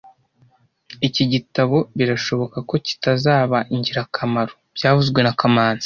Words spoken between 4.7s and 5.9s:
byavuzwe na kamanzi